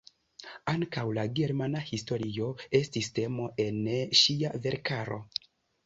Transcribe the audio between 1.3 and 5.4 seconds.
germana historio estis temo en ŝia verkaro.